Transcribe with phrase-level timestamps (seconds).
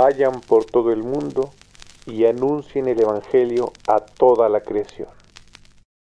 [0.00, 1.50] vayan por todo el mundo
[2.06, 5.08] y anuncien el Evangelio a toda la creación.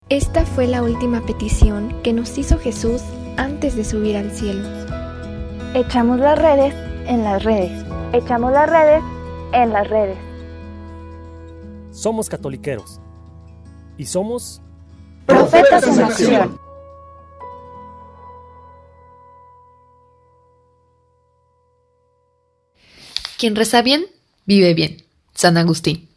[0.09, 3.03] Esta fue la última petición que nos hizo Jesús
[3.37, 4.63] antes de subir al cielo.
[5.75, 6.73] Echamos las redes
[7.09, 7.73] en las redes.
[8.13, 9.03] Echamos las redes
[9.53, 10.17] en las redes.
[11.91, 13.01] Somos catoliqueros.
[13.97, 14.63] Y somos...
[15.27, 16.68] Profetas en acción.
[23.39, 24.05] Quien reza bien,
[24.47, 25.05] vive bien.
[25.33, 26.09] San Agustín.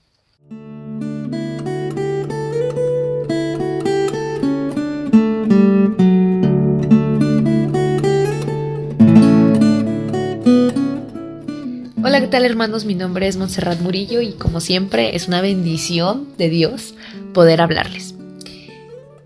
[12.03, 12.85] Hola, ¿qué tal hermanos?
[12.85, 16.95] Mi nombre es Montserrat Murillo y como siempre es una bendición de Dios
[17.35, 18.15] poder hablarles.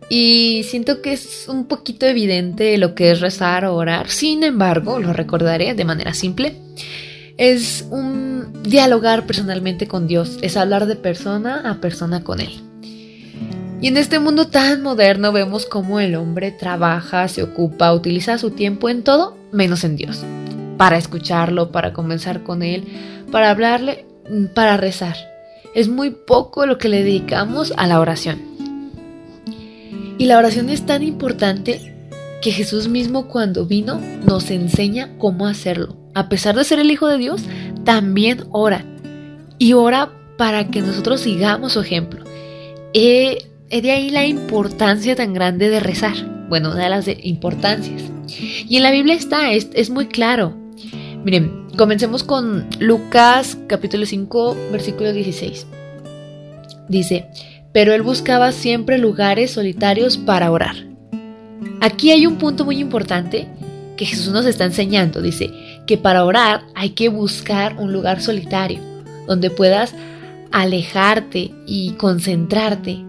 [0.10, 5.00] Y siento que es un poquito evidente lo que es rezar o orar, sin embargo,
[5.00, 6.58] lo recordaré de manera simple
[7.38, 12.62] es un dialogar personalmente con Dios, es hablar de persona a persona con Él.
[13.82, 18.52] Y en este mundo tan moderno vemos cómo el hombre trabaja, se ocupa, utiliza su
[18.52, 20.24] tiempo en todo menos en Dios.
[20.78, 22.86] Para escucharlo, para conversar con Él,
[23.32, 24.06] para hablarle,
[24.54, 25.16] para rezar.
[25.76, 28.42] Es muy poco lo que le dedicamos a la oración.
[30.18, 31.94] Y la oración es tan importante
[32.42, 37.08] que Jesús mismo cuando vino nos enseña cómo hacerlo a pesar de ser el Hijo
[37.08, 37.44] de Dios,
[37.84, 38.86] también ora.
[39.60, 42.24] Y ora para que nosotros sigamos su ejemplo.
[42.94, 46.16] Eh, de ahí la importancia tan grande de rezar.
[46.48, 48.02] Bueno, una de las importancias.
[48.68, 50.56] Y en la Biblia está, es, es muy claro.
[51.26, 55.68] Miren, comencemos con Lucas capítulo 5, versículo 16.
[56.88, 57.28] Dice,
[57.74, 60.76] pero él buscaba siempre lugares solitarios para orar.
[61.82, 63.50] Aquí hay un punto muy importante
[63.98, 65.22] que Jesús nos está enseñando.
[65.22, 65.52] Dice
[65.86, 68.80] que para orar hay que buscar un lugar solitario,
[69.28, 69.94] donde puedas
[70.52, 73.04] alejarte y concentrarte.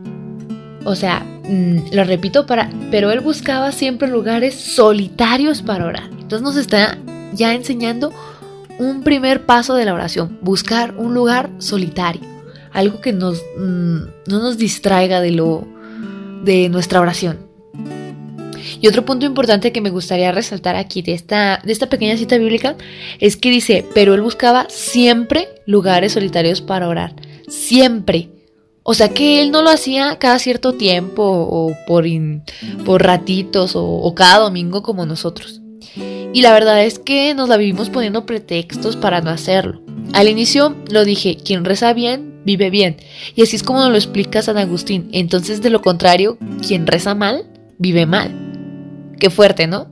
[0.84, 6.10] O sea, mm, lo repito, para, pero él buscaba siempre lugares solitarios para orar.
[6.18, 6.98] Entonces nos está
[7.32, 8.12] ya enseñando
[8.78, 12.22] un primer paso de la oración, buscar un lugar solitario,
[12.72, 15.66] algo que nos, mm, no nos distraiga de lo
[16.44, 17.45] de nuestra oración.
[18.80, 22.38] Y otro punto importante que me gustaría resaltar aquí de esta, de esta pequeña cita
[22.38, 22.76] bíblica
[23.20, 27.14] es que dice, pero él buscaba siempre lugares solitarios para orar.
[27.48, 28.30] Siempre.
[28.82, 32.04] O sea que él no lo hacía cada cierto tiempo o por,
[32.84, 35.60] por ratitos o, cada domingo como nosotros.
[36.32, 39.80] Y la verdad es que nos la vivimos poniendo pretextos para no hacerlo.
[40.12, 42.98] Al inicio lo dije, quien reza bien, vive bien.
[43.34, 45.08] Y así es como nos lo explica San Agustín.
[45.12, 47.44] Entonces, de lo contrario, quien reza mal,
[47.78, 48.45] vive mal.
[49.18, 49.88] Qué fuerte, ¿no?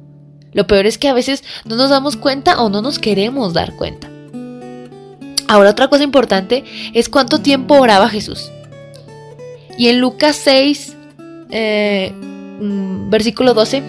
[0.52, 3.74] Lo peor es que a veces no nos damos cuenta o no nos queremos dar
[3.74, 4.08] cuenta.
[5.48, 6.64] Ahora otra cosa importante
[6.94, 8.50] es cuánto tiempo oraba Jesús.
[9.76, 10.96] Y en Lucas 6,
[11.50, 12.12] eh,
[12.60, 13.82] mm, versículo 12,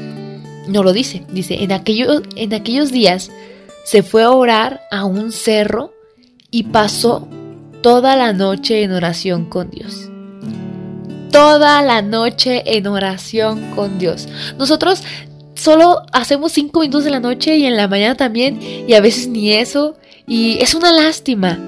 [0.68, 1.24] no lo dice.
[1.30, 3.32] Dice, en, en aquellos días
[3.86, 5.94] se fue a orar a un cerro
[6.50, 7.28] y pasó
[7.84, 10.10] toda la noche en oración con Dios
[11.36, 14.30] toda la noche en oración con Dios.
[14.58, 15.04] Nosotros
[15.54, 18.58] solo hacemos cinco minutos de la noche y en la mañana también
[18.88, 19.98] y a veces ni eso.
[20.26, 21.60] Y es una lástima.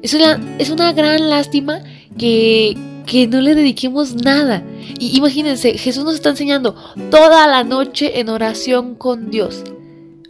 [0.00, 1.80] Es una, es una gran lástima
[2.16, 4.62] que, que no le dediquemos nada.
[5.00, 6.76] Y imagínense, Jesús nos está enseñando
[7.10, 9.64] toda la noche en oración con Dios.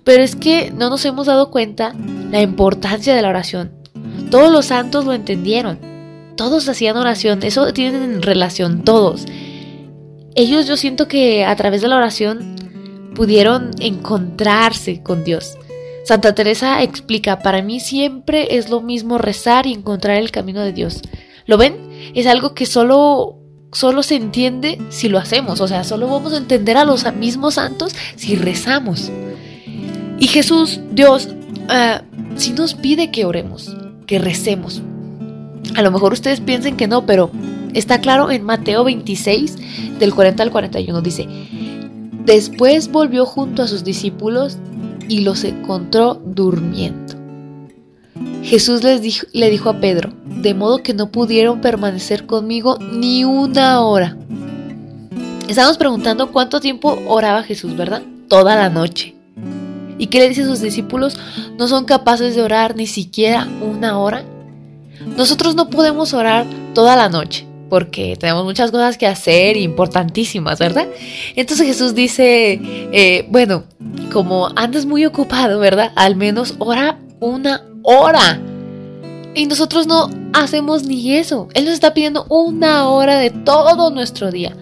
[0.05, 1.95] Pero es que no nos hemos dado cuenta
[2.31, 3.73] la importancia de la oración.
[4.31, 5.96] Todos los santos lo entendieron
[6.37, 9.27] todos hacían oración, eso tienen relación todos.
[10.35, 12.57] Ellos yo siento que a través de la oración
[13.15, 15.57] pudieron encontrarse con Dios.
[16.05, 20.73] Santa Teresa explica, para mí siempre es lo mismo rezar y encontrar el camino de
[20.73, 21.01] Dios.
[21.47, 21.77] ¿Lo ven?
[22.15, 23.41] Es algo que solo
[23.73, 27.55] solo se entiende si lo hacemos, o sea, solo vamos a entender a los mismos
[27.55, 29.11] santos si rezamos.
[30.19, 33.77] Y Jesús, Dios, uh, sí nos pide que oremos,
[34.07, 34.83] que recemos.
[35.75, 37.31] A lo mejor ustedes piensen que no, pero
[37.75, 41.03] está claro en Mateo 26, del 40 al 41.
[41.03, 41.29] Dice,
[42.25, 44.59] después volvió junto a sus discípulos
[45.09, 47.15] y los encontró durmiendo.
[48.43, 53.25] Jesús les dijo, le dijo a Pedro, de modo que no pudieron permanecer conmigo ni
[53.25, 54.17] una hora.
[55.49, 58.03] Estamos preguntando cuánto tiempo oraba Jesús, ¿verdad?
[58.29, 59.15] Toda la noche.
[59.99, 61.19] ¿Y qué le dice a sus discípulos?
[61.59, 64.25] No son capaces de orar ni siquiera una hora.
[65.17, 70.89] Nosotros no podemos orar toda la noche porque tenemos muchas cosas que hacer importantísimas, ¿verdad?
[71.35, 72.61] Entonces Jesús dice,
[72.93, 73.65] eh, bueno,
[74.13, 75.93] como andas muy ocupado, ¿verdad?
[75.97, 78.41] Al menos ora una hora.
[79.35, 81.49] Y nosotros no hacemos ni eso.
[81.55, 84.57] Él nos está pidiendo una hora de todo nuestro día.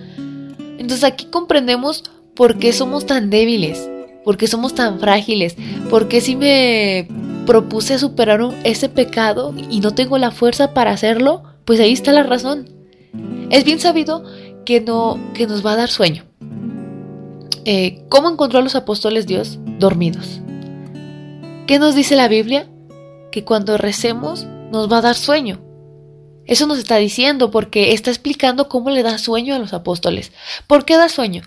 [0.78, 2.04] Entonces aquí comprendemos
[2.34, 3.88] por qué somos tan débiles,
[4.24, 5.56] por qué somos tan frágiles,
[5.90, 7.06] por qué si me
[7.46, 12.22] propuse superar ese pecado y no tengo la fuerza para hacerlo, pues ahí está la
[12.22, 12.68] razón.
[13.50, 14.24] Es bien sabido
[14.64, 16.24] que, no, que nos va a dar sueño.
[17.64, 19.58] Eh, ¿Cómo encontró a los apóstoles Dios?
[19.78, 20.40] Dormidos.
[21.66, 22.68] ¿Qué nos dice la Biblia?
[23.32, 25.62] Que cuando recemos nos va a dar sueño.
[26.46, 30.32] Eso nos está diciendo porque está explicando cómo le da sueño a los apóstoles.
[30.66, 31.42] ¿Por qué da sueño?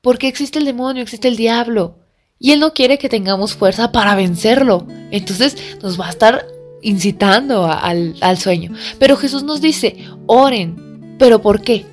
[0.00, 2.01] Porque existe el demonio, existe el diablo.
[2.42, 4.86] Y él no quiere que tengamos fuerza para vencerlo.
[5.10, 6.46] Entonces nos va a estar
[6.82, 8.74] incitando al, al sueño.
[8.98, 11.16] Pero Jesús nos dice, oren.
[11.18, 11.86] ¿Pero por qué?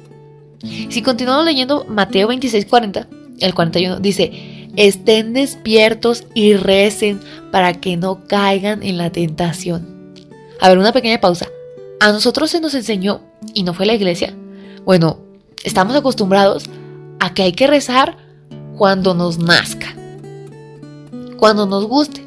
[0.89, 3.07] Si continuamos leyendo Mateo 26, 40,
[3.39, 7.21] el 41, dice, estén despiertos y recen
[7.51, 10.13] para que no caigan en la tentación.
[10.59, 11.47] A ver, una pequeña pausa.
[11.99, 13.21] A nosotros se nos enseñó,
[13.53, 14.33] y no fue la iglesia,
[14.85, 15.19] bueno,
[15.63, 16.65] estamos acostumbrados
[17.19, 18.17] a que hay que rezar
[18.77, 19.95] cuando nos nazca,
[21.39, 22.23] cuando nos guste.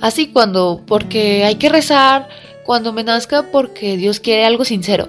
[0.00, 2.28] Así cuando, porque hay que rezar
[2.64, 5.08] cuando me nazca porque Dios quiere algo sincero.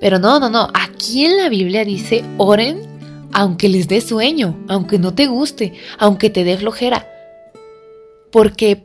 [0.00, 0.68] Pero no, no, no.
[0.72, 2.90] Aquí en la Biblia dice, oren
[3.32, 7.06] aunque les dé sueño, aunque no te guste, aunque te dé flojera.
[8.32, 8.80] Porque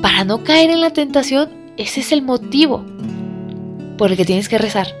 [0.00, 2.84] para no caer en la tentación, ese es el motivo
[3.98, 4.94] por el que tienes que rezar.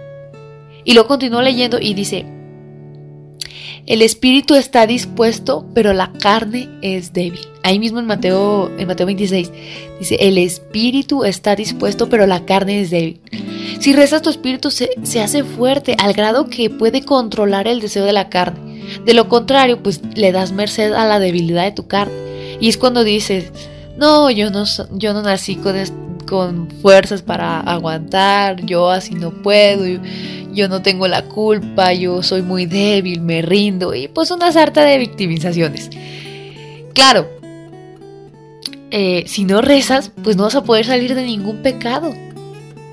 [0.84, 2.26] Y luego continúa leyendo y dice,
[3.86, 7.40] el espíritu está dispuesto, pero la carne es débil.
[7.62, 9.50] Ahí mismo en Mateo, en Mateo 26
[9.98, 13.20] dice, el espíritu está dispuesto, pero la carne es débil.
[13.80, 18.04] Si rezas, tu espíritu se, se hace fuerte al grado que puede controlar el deseo
[18.04, 18.82] de la carne.
[19.04, 22.14] De lo contrario, pues le das merced a la debilidad de tu carne.
[22.60, 23.52] Y es cuando dices,
[23.96, 25.76] no, yo no, yo no nací con,
[26.30, 29.84] con fuerzas para aguantar, yo así no puedo
[30.54, 34.84] yo no tengo la culpa, yo soy muy débil, me rindo y pues una sarta
[34.84, 35.90] de victimizaciones.
[36.94, 37.28] Claro,
[38.90, 42.14] eh, si no rezas, pues no vas a poder salir de ningún pecado.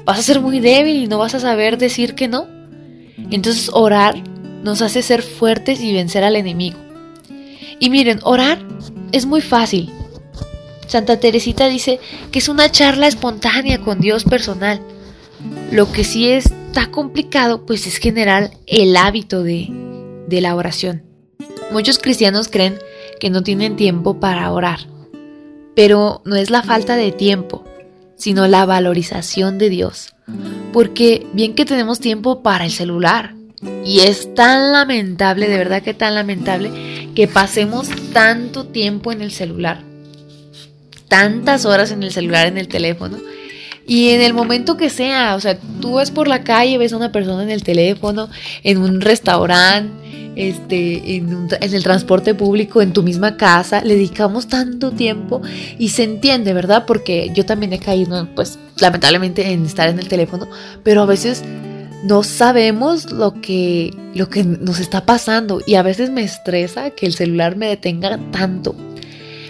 [0.05, 2.47] Vas a ser muy débil y no vas a saber decir que no.
[3.31, 4.15] Entonces orar
[4.63, 6.77] nos hace ser fuertes y vencer al enemigo.
[7.79, 8.59] Y miren, orar
[9.11, 9.91] es muy fácil.
[10.87, 11.99] Santa Teresita dice
[12.31, 14.81] que es una charla espontánea con Dios personal.
[15.71, 19.67] Lo que sí es está complicado, pues es generar el hábito de,
[20.27, 21.01] de la oración.
[21.71, 22.77] Muchos cristianos creen
[23.19, 24.81] que no tienen tiempo para orar,
[25.75, 27.65] pero no es la falta de tiempo,
[28.15, 30.13] sino la valorización de Dios.
[30.71, 33.33] Porque bien que tenemos tiempo para el celular,
[33.83, 39.31] y es tan lamentable, de verdad que tan lamentable, que pasemos tanto tiempo en el
[39.31, 39.81] celular,
[41.07, 43.17] tantas horas en el celular, en el teléfono,
[43.87, 46.97] y en el momento que sea, o sea, tú vas por la calle, ves a
[46.97, 48.29] una persona en el teléfono,
[48.63, 49.93] en un restaurante,
[50.35, 55.41] este, en, el transporte público, en tu misma casa, le dedicamos tanto tiempo
[55.79, 56.83] y se entiende, ¿verdad?
[56.85, 60.49] Porque yo también he caído, pues, lamentablemente en estar en el teléfono,
[60.83, 61.43] pero a veces
[62.03, 67.05] no sabemos lo que, lo que nos está pasando y a veces me estresa que
[67.05, 68.75] el celular me detenga tanto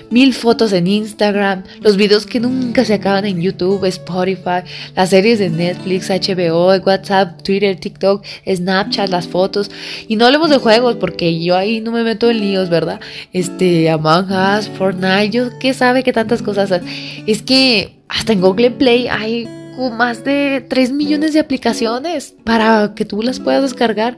[0.09, 4.63] mil fotos en Instagram, los videos que nunca se acaban en YouTube, Spotify,
[4.95, 9.69] las series de Netflix, HBO, WhatsApp, Twitter, TikTok, Snapchat, las fotos.
[10.07, 12.99] Y no hablemos de juegos porque yo ahí no me meto en líos, ¿verdad?
[13.33, 16.81] Este, Among Us, Fortnite, yo qué sabe que tantas cosas.
[17.25, 19.47] Es que hasta en Google Play hay
[19.91, 24.17] más de 3 millones de aplicaciones para que tú las puedas descargar.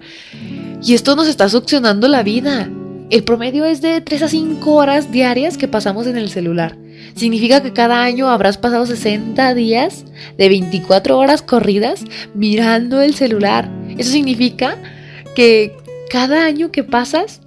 [0.81, 2.69] Y esto nos está succionando la vida.
[3.09, 6.77] El promedio es de 3 a 5 horas diarias que pasamos en el celular.
[7.15, 10.05] Significa que cada año habrás pasado 60 días
[10.37, 12.03] de 24 horas corridas
[12.35, 13.67] mirando el celular.
[13.97, 14.77] Eso significa
[15.35, 15.75] que
[16.11, 17.41] cada año que pasas,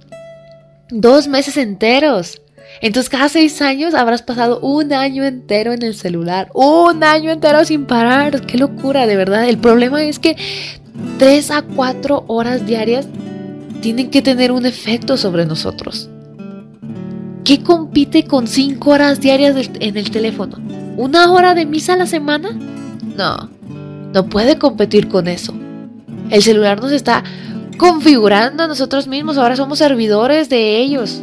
[0.89, 2.41] dos meses enteros.
[2.81, 6.49] Entonces cada seis años habrás pasado un año entero en el celular.
[6.53, 8.45] Un año entero sin parar.
[8.45, 9.47] Qué locura, de verdad.
[9.47, 10.35] El problema es que
[11.19, 13.07] 3 a 4 horas diarias
[13.83, 16.09] tienen que tener un efecto sobre nosotros.
[17.43, 20.57] ¿Qué compite con cinco horas diarias en el teléfono?
[20.95, 22.57] ¿Una hora de misa a la semana?
[23.17, 23.49] No,
[24.13, 25.53] no puede competir con eso.
[26.29, 27.25] El celular nos está
[27.77, 31.21] configurando a nosotros mismos, ahora somos servidores de ellos.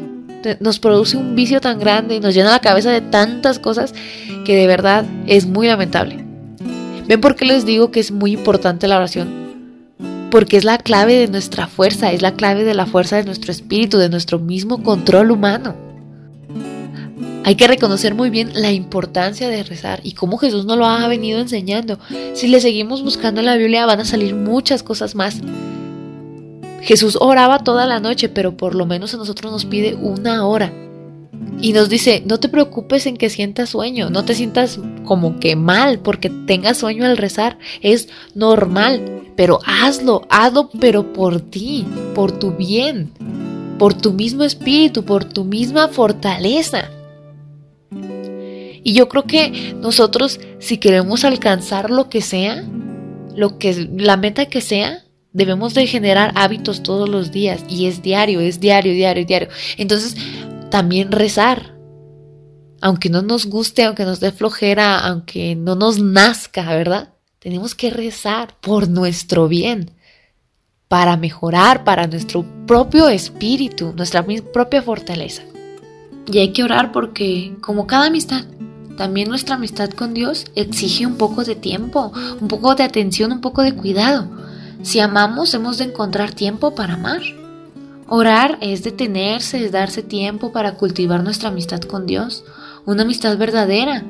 [0.60, 3.94] Nos produce un vicio tan grande y nos llena la cabeza de tantas cosas
[4.44, 6.22] que de verdad es muy lamentable.
[7.08, 9.49] ¿Ven por qué les digo que es muy importante la oración?
[10.30, 13.52] Porque es la clave de nuestra fuerza, es la clave de la fuerza de nuestro
[13.52, 15.74] espíritu, de nuestro mismo control humano.
[17.42, 21.08] Hay que reconocer muy bien la importancia de rezar y cómo Jesús nos lo ha
[21.08, 21.98] venido enseñando.
[22.34, 25.40] Si le seguimos buscando en la Biblia van a salir muchas cosas más.
[26.82, 30.72] Jesús oraba toda la noche, pero por lo menos a nosotros nos pide una hora.
[31.62, 35.56] Y nos dice, no te preocupes en que sientas sueño, no te sientas como que
[35.56, 42.32] mal porque tengas sueño al rezar, es normal, pero hazlo, hazlo pero por ti, por
[42.32, 43.12] tu bien,
[43.78, 46.90] por tu mismo espíritu, por tu misma fortaleza.
[48.82, 52.64] Y yo creo que nosotros si queremos alcanzar lo que sea,
[53.34, 58.02] lo que la meta que sea, debemos de generar hábitos todos los días y es
[58.02, 59.48] diario, es diario, diario, diario.
[59.76, 60.16] Entonces,
[60.70, 61.76] también rezar.
[62.82, 67.09] Aunque no nos guste, aunque nos dé flojera, aunque no nos nazca, ¿verdad?
[67.40, 69.92] Tenemos que rezar por nuestro bien,
[70.88, 75.42] para mejorar, para nuestro propio espíritu, nuestra propia fortaleza.
[76.30, 78.44] Y hay que orar porque, como cada amistad,
[78.98, 83.40] también nuestra amistad con Dios exige un poco de tiempo, un poco de atención, un
[83.40, 84.28] poco de cuidado.
[84.82, 87.22] Si amamos, hemos de encontrar tiempo para amar.
[88.06, 92.44] Orar es detenerse, es darse tiempo para cultivar nuestra amistad con Dios,
[92.84, 94.04] una amistad verdadera.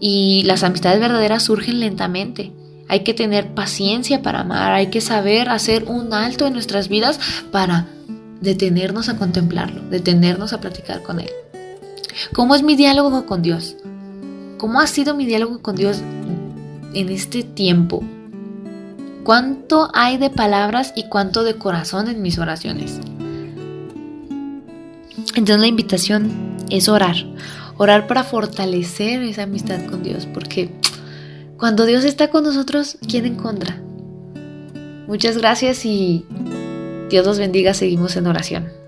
[0.00, 2.52] Y las amistades verdaderas surgen lentamente.
[2.88, 7.18] Hay que tener paciencia para amar, hay que saber hacer un alto en nuestras vidas
[7.50, 7.88] para
[8.40, 11.30] detenernos a contemplarlo, detenernos a platicar con Él.
[12.32, 13.76] ¿Cómo es mi diálogo con Dios?
[14.58, 16.00] ¿Cómo ha sido mi diálogo con Dios
[16.94, 18.04] en este tiempo?
[19.26, 23.00] cuánto hay de palabras y cuánto de corazón en mis oraciones.
[25.34, 26.30] Entonces la invitación
[26.70, 27.16] es orar,
[27.76, 30.70] orar para fortalecer esa amistad con Dios, porque
[31.56, 33.80] cuando Dios está con nosotros, ¿quién en contra?
[35.06, 36.26] Muchas gracias y
[37.08, 38.85] Dios los bendiga, seguimos en oración.